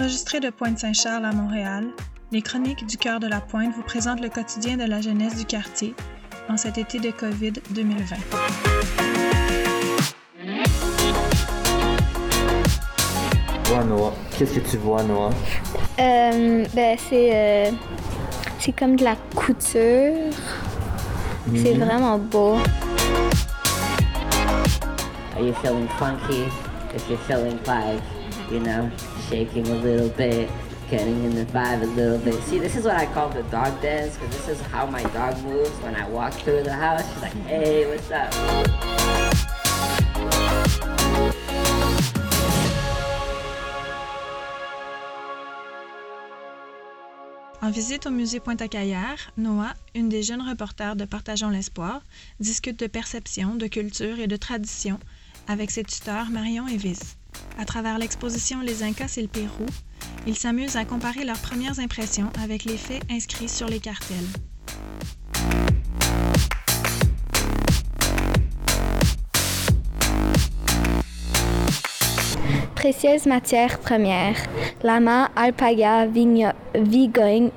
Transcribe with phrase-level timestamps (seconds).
[0.00, 1.84] Enregistré de Pointe-Saint-Charles à Montréal,
[2.32, 5.44] les Chroniques du cœur de la Pointe vous présentent le quotidien de la jeunesse du
[5.44, 5.94] quartier
[6.48, 8.16] en cet été de COVID 2020.
[13.66, 14.12] Vois Noah.
[14.36, 15.30] Qu'est-ce que tu vois, Noah?
[15.98, 17.70] Euh, ben, c'est, euh,
[18.58, 20.32] c'est comme de la couture.
[21.54, 21.84] C'est Mhm.
[21.84, 22.56] vraiment beau.
[25.36, 26.44] Are you feeling funky?
[26.94, 27.58] If you're feeling
[28.50, 28.90] you know,
[29.28, 30.50] shaking a little bit,
[30.90, 32.34] getting in the vibe a little bit.
[32.44, 35.40] See, this is what I call the dog dance, because this is how my dog
[35.44, 37.02] moves when I walk through the house.
[37.12, 38.34] She's like, hey, what's up?
[47.62, 52.00] En visite au musée Pointe-à-Caillère, Noah, une des jeunes reporters de Partageons l'espoir,
[52.40, 54.98] discute de perception, de culture et de tradition
[55.46, 57.19] avec ses tuteurs Marion et Viz.
[57.58, 59.66] À travers l'exposition Les Incas et le Pérou,
[60.26, 64.16] ils s'amusent à comparer leurs premières impressions avec les faits inscrits sur les cartels.
[72.84, 74.36] Précieuses matières premières.
[74.82, 77.50] Lama, alpaga, vigno- vigogne,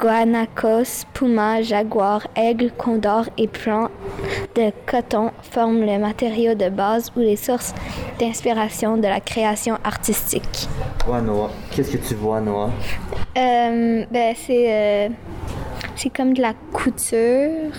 [0.00, 3.90] guanacos, puma, jaguar, aigle, condor et plants
[4.56, 7.74] de coton forment le matériau de base ou les sources
[8.18, 10.68] d'inspiration de la création artistique.
[11.06, 11.50] Noah.
[11.70, 12.70] Qu'est-ce que tu vois, Noah?
[13.36, 15.08] Euh, ben, c'est, euh,
[15.96, 17.74] c'est comme de la couture.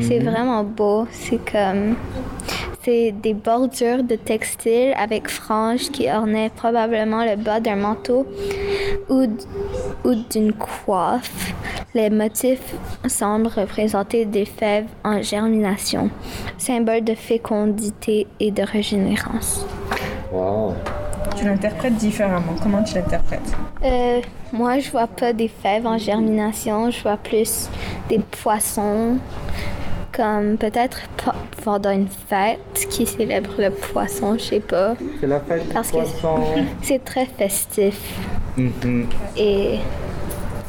[0.00, 1.06] C'est vraiment beau.
[1.10, 1.96] C'est comme.
[2.82, 8.26] C'est des bordures de textile avec franges qui ornaient probablement le bas d'un manteau
[9.10, 9.26] ou,
[10.04, 11.52] ou d'une coiffe.
[11.94, 12.74] Les motifs
[13.06, 16.10] semblent représenter des fèves en germination,
[16.56, 19.66] symbole de fécondité et de régénérance.
[20.32, 20.74] Wow.
[21.36, 22.54] Tu l'interprètes différemment.
[22.62, 23.54] Comment tu l'interprètes?
[23.84, 24.20] Euh,
[24.52, 27.68] moi, je vois pas des fèves en germination, je vois plus
[28.08, 29.18] des poissons,
[30.18, 32.58] comme peut-être pe- pendant une fête
[32.90, 34.94] qui célèbre le poisson, je sais pas.
[35.20, 36.40] C'est la fête Parce du que- poisson.
[36.82, 37.98] C'est très festif
[38.56, 39.06] Mhm.
[39.36, 39.78] et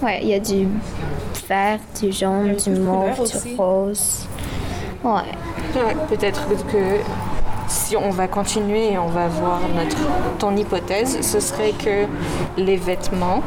[0.03, 0.67] ouais, il y a du
[1.47, 3.55] vert, du jaune, du mauve, du aussi.
[3.57, 4.27] rose.
[5.03, 5.11] Ouais.
[5.75, 6.77] Ouais, Peut-être que
[7.67, 9.97] si on va continuer et on va voir notre
[10.37, 12.05] ton hypothèse, ce serait que
[12.61, 13.41] les vêtements,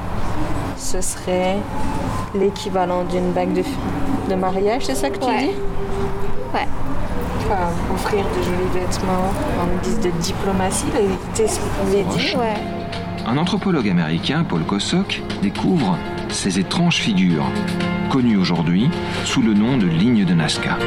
[0.76, 1.56] ce serait
[2.34, 3.62] l'équivalent d'une bague de,
[4.32, 5.38] de mariage, c'est ça que tu Ouais.
[5.40, 5.50] dis?
[6.54, 6.66] Ouais.
[7.40, 12.36] Enfin, offrir de jolis vêtements en guise de diplomatie, l'as dit.
[12.36, 12.54] Ouais.
[13.26, 15.96] Un anthropologue américain, Paul Kosok, découvre
[16.30, 17.44] ces étranges figures,
[18.10, 18.88] connues aujourd'hui
[19.24, 20.78] sous le nom de lignes de Nazca.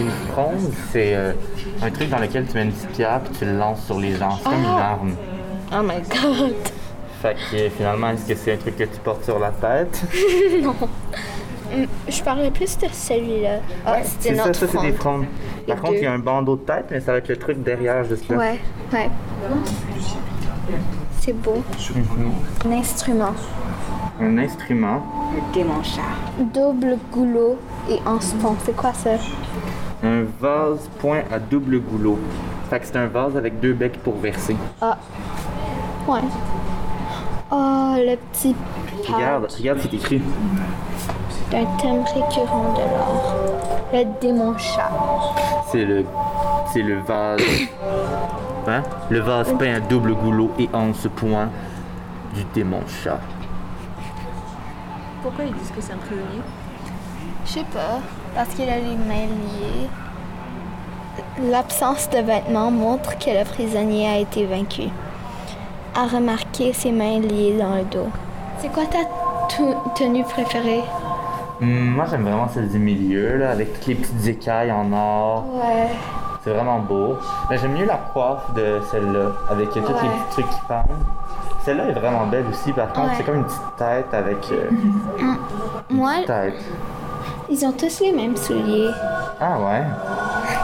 [0.00, 0.10] Une
[0.92, 1.32] c'est euh,
[1.82, 4.14] un truc dans lequel tu mets une petite pierre puis tu le lances sur les
[4.16, 4.36] gens.
[4.38, 5.12] C'est comme une arme.
[5.72, 6.54] Oh my god.
[7.22, 10.02] Fait que finalement, est-ce que c'est un truc que tu portes sur la tête?
[12.08, 13.58] Je parlais plus de celui-là.
[13.84, 15.24] Ah, c'était C'est ça, notre ça c'est des fronde.
[15.24, 15.66] frondes.
[15.66, 17.62] Par contre, il y a un bandeau de tête, mais ça va être le truc
[17.62, 18.36] derrière juste là.
[18.36, 18.60] Ouais,
[18.92, 19.10] ouais.
[21.20, 21.62] C'est beau.
[22.64, 23.32] Un instrument.
[24.20, 25.02] Un instrument.
[26.54, 27.58] Double goulot
[27.90, 28.20] et en.
[28.20, 29.10] C'est quoi ça?
[30.06, 32.18] Un vase point à double goulot.
[32.70, 34.56] Fait que c'est un vase avec deux becs pour verser.
[34.80, 34.96] Ah.
[36.06, 36.20] Ouais.
[37.50, 38.54] Oh, le petit
[39.08, 40.22] Regarde, regarde, c'est écrit.
[41.50, 43.34] d'un thème récurrent de l'art.
[43.92, 44.90] Le démon chat.
[45.70, 46.04] C'est le.
[46.72, 47.40] C'est le vase.
[48.68, 48.82] Hein?
[49.10, 51.50] Le vase peint à double goulot et en ce point
[52.34, 53.20] du démon chat.
[55.22, 56.42] Pourquoi ils disent que c'est un prisonnier
[57.44, 58.00] Je sais pas,
[58.36, 59.88] parce qu'il a les mains liées.
[61.50, 64.82] L'absence de vêtements montre que le prisonnier a été vaincu.
[65.94, 68.08] À remarquer ses mains liées dans le dos.
[68.58, 68.98] C'est quoi ta
[69.94, 70.82] tenue préférée?
[71.62, 75.44] Hum, moi j'aime vraiment celle du milieu là, avec toutes les petites écailles en or.
[75.54, 75.88] Ouais.
[76.44, 77.16] C'est vraiment beau.
[77.50, 80.84] Mais j'aime mieux la coiffe de celle-là, avec euh, tous les petits trucs qui pendent.
[81.64, 83.14] Celle-là est vraiment belle aussi, par contre, Ouais.
[83.16, 84.36] c'est comme une petite tête avec.
[84.52, 84.70] euh,
[85.90, 86.54] Moi, tête.
[87.50, 88.90] Ils ont tous les mêmes souliers.
[89.40, 89.84] Ah ouais?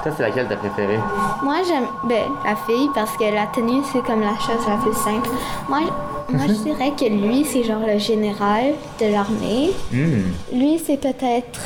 [0.03, 0.99] Toi, c'est laquelle t'as préférée?
[1.43, 4.95] Moi, j'aime ben, la fille parce que la tenue, c'est comme la chose la plus
[4.95, 5.29] simple.
[5.69, 5.81] Moi,
[6.29, 9.71] moi je dirais que lui, c'est genre le général de l'armée.
[9.93, 10.33] Hum.
[10.53, 11.61] Lui, c'est peut-être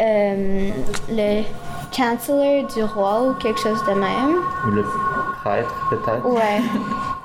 [0.00, 0.70] euh,
[1.10, 1.42] le
[1.94, 4.36] chancellor du roi ou quelque chose de même.
[4.66, 4.84] Ou le
[5.42, 6.26] prêtre, peut-être?
[6.26, 6.60] Ouais,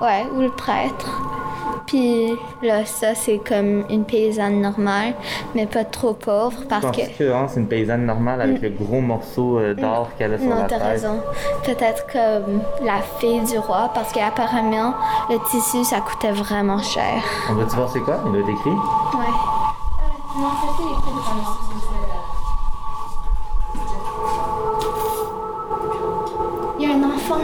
[0.00, 1.22] ouais, ou le prêtre.
[1.88, 5.14] Puis là, ça, c'est comme une paysanne normale,
[5.54, 7.18] mais pas trop pauvre parce Je pense que.
[7.24, 10.48] que hein, c'est une paysanne normale avec le gros morceau euh, d'or qu'elle a sur
[10.50, 10.86] Non, la t'as tête?
[10.86, 11.20] raison.
[11.64, 14.92] Peut-être comme la fille du roi, parce qu'apparemment,
[15.30, 17.22] le tissu, ça coûtait vraiment cher.
[17.50, 18.18] On va-tu voir c'est quoi?
[18.26, 18.68] Il doit être écrit.
[18.70, 18.76] Ouais.
[20.36, 21.56] non, ça, c'est écrit vraiment.
[26.78, 27.40] Il y a un enfant.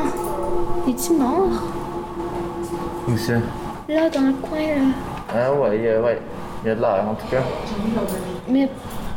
[0.89, 1.63] Es-tu mort?
[3.09, 3.33] Où ça?
[3.89, 4.93] Là, dans le coin, là.
[5.35, 6.19] Ah ouais, euh, ouais.
[6.65, 7.43] Il y a de l'air en tout cas.
[8.49, 8.69] Mais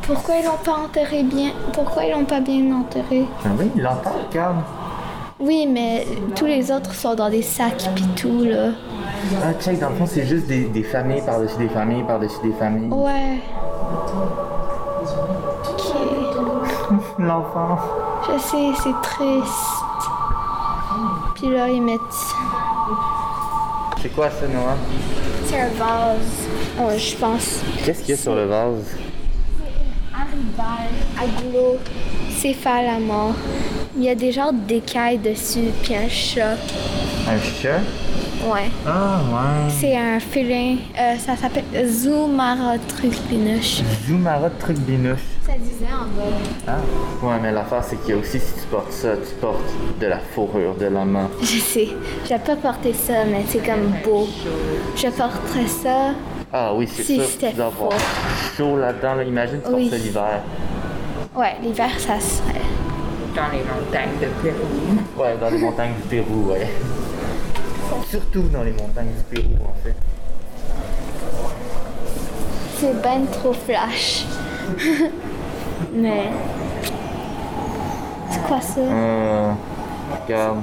[0.02, 1.52] pourquoi ils l'ont pas enterré bien?
[1.72, 3.24] Pourquoi ils l'ont pas bien enterré?
[3.44, 4.56] Ah oui, il l'entend, regarde.
[5.40, 8.70] Oui, mais tous les autres sont dans des sacs pis tout, là.
[9.42, 12.52] Ah, check, dans le fond, c'est juste des, des familles par-dessus des familles par-dessus des
[12.52, 12.90] familles.
[12.90, 13.38] Ouais.
[15.70, 15.94] Ok.
[17.18, 17.78] L'enfant.
[18.26, 19.80] Je sais, c'est triste.
[21.36, 22.00] Puis là, ils mettent.
[24.00, 24.76] C'est quoi ça, Noah?
[25.46, 26.48] C'est un vase.
[26.80, 27.60] Oh, je pense.
[27.84, 28.84] Qu'est-ce qu'il y a sur le vase?
[31.20, 31.78] Aglo.
[32.36, 33.34] Céphalama.
[33.96, 36.56] Il y a des genres d'écailles dessus, puis un chat.
[37.26, 37.80] Un chat?
[38.44, 38.70] Ouais.
[38.86, 39.70] Ah, ouais.
[39.70, 40.76] C'est un félin.
[40.98, 43.82] Euh, ça s'appelle Zoumarotricpinus.
[44.06, 45.18] Zoumara de truc binouche.
[45.44, 46.36] Ça disait en bas.
[46.66, 47.26] Ah.
[47.26, 50.06] Ouais, mais l'affaire, c'est qu'il y a aussi, si tu portes ça, tu portes de
[50.06, 51.28] la fourrure de la main.
[51.40, 51.88] Je sais.
[52.24, 54.28] Je vais pas porter ça, mais c'est comme beau.
[54.96, 56.10] Je porterais ça.
[56.52, 57.24] Ah oui, c'est Si sûr.
[57.24, 58.56] c'était Tu dois avoir faux.
[58.56, 59.14] chaud là-dedans.
[59.16, 59.24] Là.
[59.24, 59.88] Imagine, tu Oui.
[59.88, 60.40] portes ça l'hiver.
[61.36, 62.62] Ouais, l'hiver, ça serait.
[63.34, 65.22] Dans les montagnes de Pérou.
[65.22, 66.66] Ouais, dans les montagnes du Pérou, ouais.
[68.10, 69.94] Surtout dans les montagnes du Pérou, en fait.
[72.76, 74.24] C'est ben trop flash.
[75.92, 76.30] mais.
[78.30, 78.80] C'est quoi ça?
[78.80, 79.52] Euh,
[80.24, 80.60] regarde.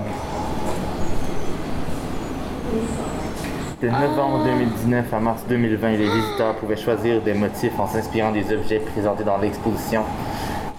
[3.81, 8.51] De novembre 2019 à mars 2020, les visiteurs pouvaient choisir des motifs en s'inspirant des
[8.51, 10.03] objets présentés dans l'exposition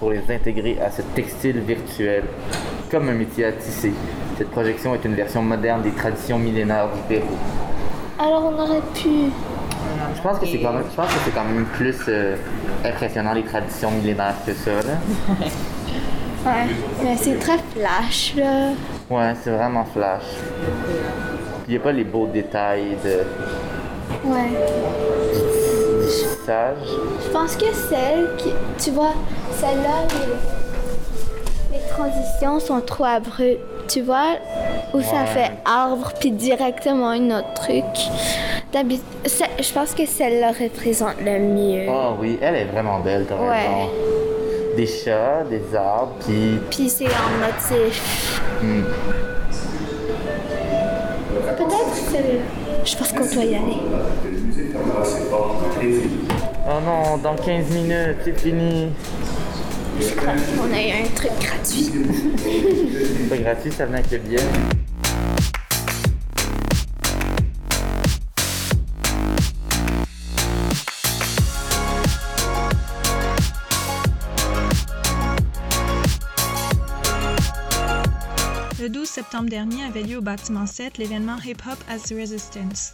[0.01, 2.25] pour les intégrer à ce textile virtuel,
[2.91, 3.93] comme un métier à tisser.
[4.39, 7.37] Cette projection est une version moderne des traditions millénaires du Pérou.
[8.19, 9.31] Alors on aurait pu.
[10.15, 12.37] Je pense que c'est quand même, je pense que c'est quand même plus euh,
[12.85, 14.73] impressionnant les traditions millénaires que ça.
[14.73, 15.39] Là.
[16.47, 16.69] Ouais.
[17.03, 18.69] Mais c'est très flash, là.
[19.11, 20.23] Ouais, c'est vraiment flash.
[21.67, 23.25] Il n'y a pas les beaux détails de
[24.25, 24.51] Ouais.
[26.47, 28.51] Je pense que celle qui.
[28.79, 29.15] Tu vois,
[29.55, 30.07] celle-là,
[31.73, 33.76] les, les transitions sont trop abruptes.
[33.89, 34.37] Tu vois,
[34.93, 37.85] où ça fait arbre, puis directement un autre truc.
[38.75, 41.87] Je pense que celle-là représente le mieux.
[41.89, 43.57] Oh oui, elle est vraiment belle, t'as Ouais.
[43.59, 43.91] raison.
[44.77, 48.41] Des chats, des arbres, puis Puis c'est en motif.
[48.63, 48.83] hmm,
[51.57, 52.43] Peut-être celle-là.
[52.85, 53.79] Je pense qu'on doit y aller.
[56.69, 58.89] Oh non, dans 15 minutes, c'est fini.
[59.99, 61.91] On a eu un truc gratuit.
[62.43, 64.39] C'est pas gratuit, ça venait avec le billet.
[78.79, 82.93] Le 12 septembre dernier avait lieu au bâtiment 7 l'événement Hip Hop as Resistance.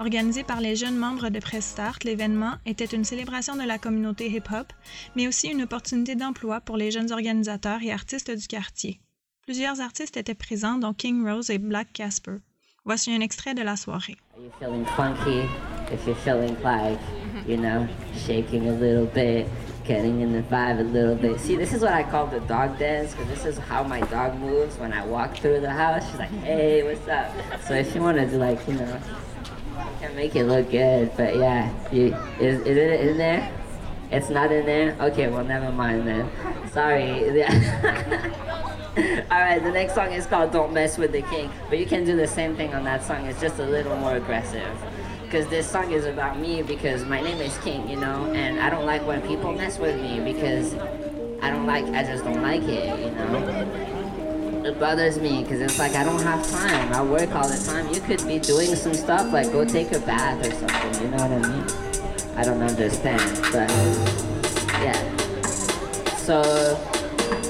[0.00, 4.28] Organisé par les jeunes membres de Press Start, l'événement était une célébration de la communauté
[4.28, 4.72] hip-hop,
[5.14, 9.00] mais aussi une opportunité d'emploi pour les jeunes organisateurs et artistes du quartier.
[9.42, 12.38] Plusieurs artistes étaient présents, dont King Rose et Black Casper.
[12.84, 14.16] Voici un extrait de la soirée.
[19.86, 20.90] Getting in the vibe
[22.78, 23.14] dance,
[24.10, 24.32] dog
[25.10, 26.04] walk through the house.
[26.42, 27.28] Hey, what's up?
[28.66, 28.98] You know,
[30.04, 33.50] can make it look good, but yeah, you, is, is it in there?
[34.10, 34.96] It's not in there?
[35.00, 36.30] Okay, well, never mind then.
[36.72, 37.30] Sorry.
[39.32, 42.16] Alright, the next song is called Don't Mess with the King, but you can do
[42.16, 44.76] the same thing on that song, it's just a little more aggressive.
[45.24, 48.70] Because this song is about me because my name is King, you know, and I
[48.70, 50.74] don't like when people mess with me because
[51.42, 53.93] I don't like, I just don't like it, you know.
[54.64, 56.90] It bothers me because it's like I don't have time.
[56.94, 57.92] I work all the time.
[57.92, 61.18] You could be doing some stuff like go take a bath or something, you know
[61.18, 62.38] what I mean?
[62.38, 63.20] I don't understand,
[63.52, 63.68] but
[64.80, 65.16] yeah.
[66.16, 66.40] So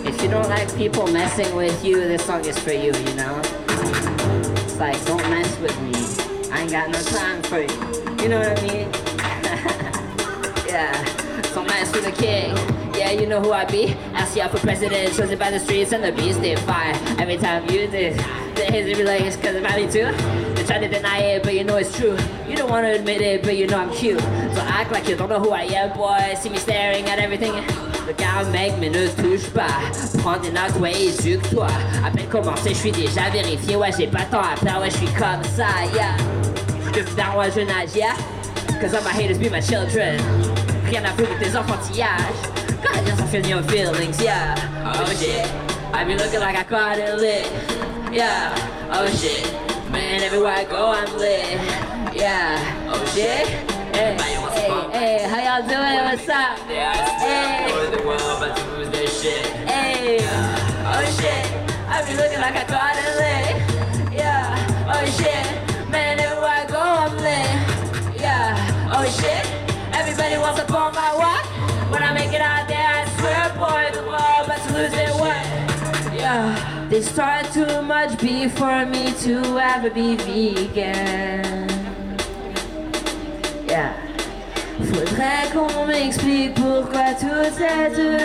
[0.04, 3.40] if you don't like people messing with you, this song is for you, you know?
[4.64, 5.94] It's like, don't mess with me.
[6.50, 8.24] I ain't got no time for you.
[8.24, 8.90] You know what I mean?
[10.66, 11.04] yeah.
[11.54, 12.73] Don't mess with the king.
[13.04, 13.92] Yeah, you know who I be.
[14.14, 16.94] Ask you for president, chosen by the streets and the beast they fire.
[17.18, 18.16] Every time you do,
[18.56, 20.08] the hits be like, it's cause about me too.
[20.54, 22.16] They try to deny it, but you know it's true.
[22.48, 24.20] You don't wanna admit it, but you know I'm cute.
[24.54, 26.34] So act like you don't know who I am, boy.
[26.40, 27.52] See me staring at everything.
[28.06, 29.68] Regarde mec, mais ne touche pas.
[30.22, 31.68] Prends des notes, ouais, éduque-toi.
[32.06, 33.76] À peine commencé, je suis déjà vérifié.
[33.76, 36.16] Ouais, j'ai pas temps à perdre, ouais, je suis comme ça, yeah.
[36.94, 38.14] Je suis dans moi, je nage, yeah.
[38.80, 40.18] Cause all my haters be my children.
[40.86, 42.63] Rien à foutre de tes enfantillages.
[42.84, 44.54] God, just feel your feelings, yeah.
[44.94, 45.46] Oh shit.
[45.94, 47.46] I be looking like I caught it lit.
[48.12, 48.52] Yeah.
[48.92, 49.44] Oh shit.
[49.90, 51.44] Man, everywhere I go, I'm lit.
[52.14, 52.90] Yeah.
[52.92, 53.46] Oh shit.
[53.94, 56.04] Hey, hey, hey, how y'all doing?
[56.04, 56.58] What's up?
[57.22, 57.70] Hey.
[59.66, 60.18] Hey.
[60.84, 61.44] Oh shit.
[61.88, 63.03] I be looking like I caught it
[76.94, 81.68] They start too much before me to ever be vegan.
[83.66, 83.94] Yeah.
[84.78, 88.20] Faudrait qu'on m'explique pourquoi toute cette haine.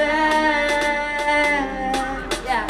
[2.46, 2.68] Yeah.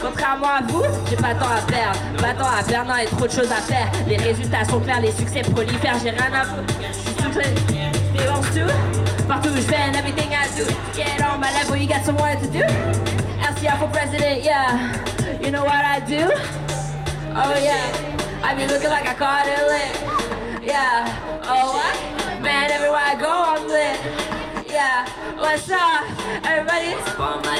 [0.00, 3.26] Contrairement à vous, j'ai pas temps à perdre, pas temps à perdre, non, a trop
[3.26, 3.92] de choses à faire.
[4.08, 6.74] Les résultats sont clairs, les succès prolifèrent, j'ai rien à foutre.
[7.18, 8.72] Tout je belongs to.
[9.28, 10.64] Partout où je vais everything I do.
[10.96, 13.23] Get on my level, you got some work to do.
[13.64, 15.40] LCR for president, yeah.
[15.40, 16.20] You know what I do?
[17.36, 17.88] Oh yeah,
[18.42, 20.66] I be looking like I caught it lit.
[20.66, 21.08] Yeah,
[21.44, 22.42] oh what?
[22.42, 23.98] Man, everywhere I go, I'm lit.
[24.70, 26.04] Yeah, what's up,
[26.44, 26.92] everybody?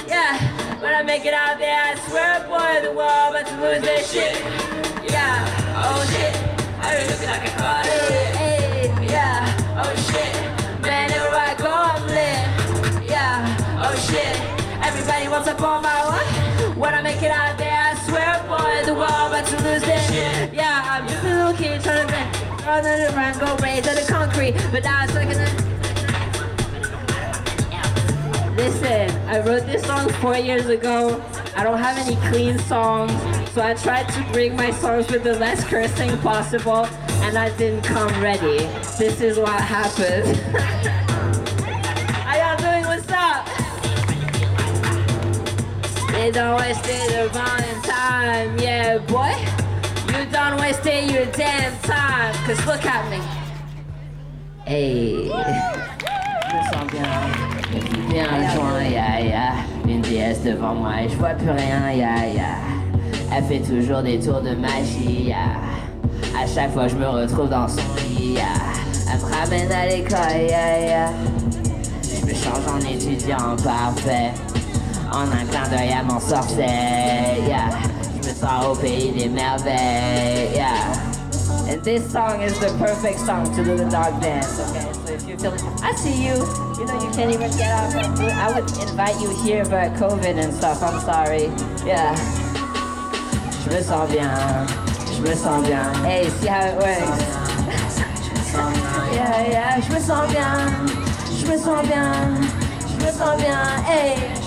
[0.06, 0.36] Yeah,
[0.82, 4.04] when I make it out there, I swear, boy, the world about to lose their
[4.04, 4.36] shit.
[5.10, 5.40] Yeah,
[5.80, 6.36] oh shit,
[6.80, 9.10] I be looking like I caught it lit.
[9.10, 10.34] Yeah, oh shit,
[10.82, 13.08] man, everywhere I go, I'm lit.
[13.08, 14.36] Yeah, oh shit,
[15.06, 16.76] everybody wants up on my what?
[16.78, 20.54] When I make it out there, I swear, boy, the world about to lose shit.
[20.54, 24.06] Yeah, I'm just a little kid trying to make run the go raise on the
[24.08, 25.52] concrete, but now it's looking at.
[28.56, 31.22] Listen, I wrote this song four years ago.
[31.54, 33.12] I don't have any clean songs,
[33.50, 36.86] so I tried to bring my songs with the less cursing possible,
[37.26, 38.58] and I didn't come ready.
[38.98, 41.00] This is what happened.
[46.24, 49.34] They don't waste their divine time, yeah, boy.
[50.08, 53.20] You don't waste your damn time, cause look at me.
[54.64, 57.04] Hey, je sens bien,
[58.08, 59.52] bien joint, ya ya.
[59.86, 62.56] Une déesse devant moi et je vois plus rien, ya ya.
[63.30, 65.60] Elle fait toujours des tours de magie, ya.
[66.34, 68.44] À chaque fois je me retrouve dans son lit, ya.
[69.12, 71.12] Elle me ramène à l'école, ya ya.
[72.02, 74.32] Je me change en étudiant parfait.
[75.14, 76.66] En un clin d'œil à mon sorcier,
[77.46, 77.70] yeah.
[78.20, 80.92] Je me sens au pays des merveilles, yeah.
[81.68, 84.92] And this song is the perfect song to do the dog dance, okay?
[85.06, 86.34] So if you feel I see you.
[86.78, 87.94] You know you can't even get out.
[87.94, 90.82] I would invite you here, but COVID and stuff.
[90.82, 91.44] I'm sorry.
[91.86, 92.14] Yeah.
[93.62, 94.66] Je me sens bien.
[95.14, 95.94] Je me sens bien.
[96.04, 97.22] Hey, see how it works.
[99.14, 99.80] yeah, yeah.
[99.80, 100.68] Je me sens bien.
[101.38, 102.42] Je me sens bien.
[102.88, 103.82] Je me sens bien.
[103.84, 104.43] Hey.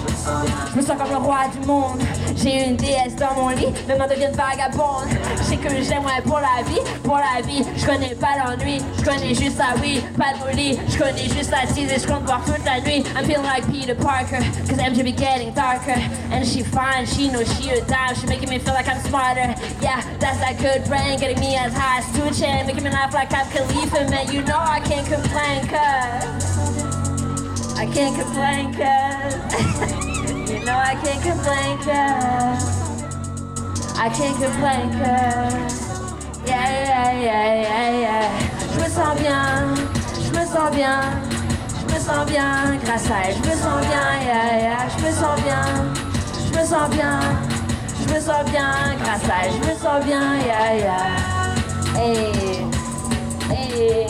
[0.75, 2.01] Me sens comme le roi du monde.
[2.36, 5.10] J'ai une déesse dans mon lit, mais m'en devient vagabonde.
[5.38, 7.63] Je sais que j'aime ouais pour la vie, pour la vie.
[7.75, 10.77] Je connais pas l'ennui, je connais juste la oui, pas de molly.
[10.88, 13.03] Je connais juste la tease et je compte voir toute la nuit.
[13.15, 16.00] I'm feeling like Peter Parker, cause MJ be getting darker.
[16.31, 18.15] And she fine, she knows she a dime.
[18.15, 19.55] She making me feel like I'm smarter.
[19.81, 22.67] Yeah, that's that good brain, getting me as high as Tucci.
[22.67, 24.31] Making me laugh like I'm Khalifa, man.
[24.31, 26.57] You know I can't complain, cause.
[27.79, 30.03] I can't complain cause
[30.65, 32.65] Know I can't complain cause
[33.97, 35.77] I can't complain cause
[36.45, 38.27] Yeah, yeah, yeah, yeah, yeah.
[38.73, 39.75] Je me sens bien,
[40.25, 40.99] je me sens bien
[41.79, 43.35] Je me sens bien grâce à elle.
[43.35, 44.89] Je me sens bien, yeah, yeah.
[44.89, 45.65] Je me sens bien,
[46.51, 47.19] je me sens bien
[48.01, 48.73] Je me sens bien
[49.03, 49.53] grâce à elle.
[49.53, 51.27] Je me sens bien, yeah, yeah.
[51.95, 52.65] Hey,
[53.49, 54.07] hey.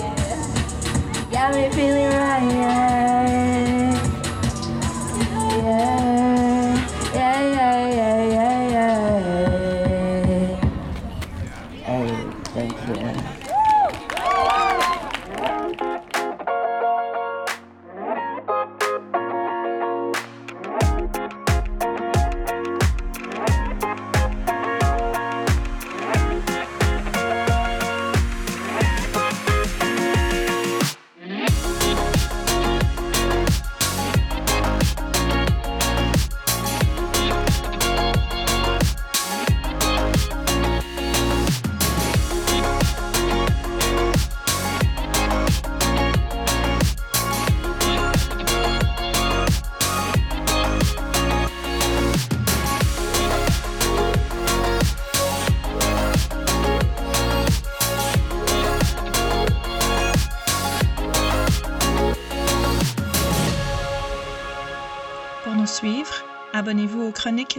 [1.32, 3.28] Got me feeling right, yeah.
[3.28, 3.57] Yeah,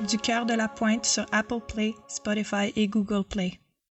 [0.07, 3.59] du cœur de la pointe sur Apple Play, Spotify et Google Play.